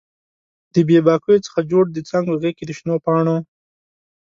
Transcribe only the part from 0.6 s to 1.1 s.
د بې